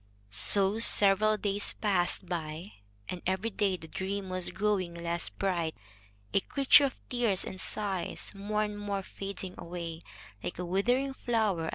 So 0.31 0.79
several 0.79 1.37
days 1.37 1.73
passed 1.73 2.25
by, 2.25 2.71
and 3.07 3.21
every 3.27 3.51
day 3.51 3.77
the 3.77 3.87
dream 3.87 4.29
was 4.29 4.49
growing 4.49 4.95
less 4.95 5.29
bright, 5.29 5.75
a 6.33 6.39
creature 6.39 6.85
of 6.85 6.95
tears 7.09 7.45
and 7.45 7.61
sighs, 7.61 8.33
more 8.33 8.63
and 8.63 8.79
more 8.79 9.03
fading 9.03 9.53
away, 9.59 10.01
like 10.41 10.57
a 10.57 10.65
withering 10.65 11.13
flower. 11.13 11.69